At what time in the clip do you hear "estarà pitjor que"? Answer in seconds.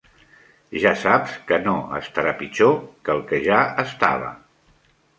1.99-3.17